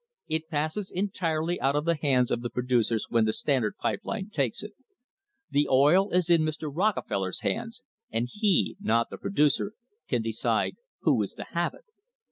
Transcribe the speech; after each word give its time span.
It 0.27 0.49
passes 0.49 0.89
entirely 0.89 1.61
out 1.61 1.75
of 1.75 1.85
the 1.85 1.93
hands 1.95 2.31
of 2.31 2.41
the 2.41 2.49
producers 2.49 3.05
when 3.09 3.25
the 3.25 3.31
Standard 3.33 3.77
pipe 3.77 3.99
line 4.03 4.31
takes 4.31 4.63
it. 4.63 4.73
The 5.51 5.67
oil 5.69 6.09
is 6.09 6.27
in 6.27 6.41
Mr. 6.41 6.71
Rockefeller's 6.75 7.41
hands, 7.41 7.83
and 8.09 8.27
he, 8.27 8.75
not 8.81 9.11
the 9.11 9.19
producer, 9.19 9.73
can 10.07 10.23
decide 10.23 10.73
who 11.01 11.21
is 11.21 11.33
to 11.35 11.43
have 11.51 11.75
it. 11.75 11.85